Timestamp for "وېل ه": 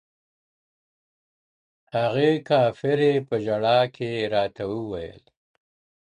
4.91-5.29